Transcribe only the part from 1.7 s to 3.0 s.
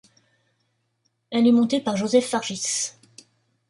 par Joseph Fargis.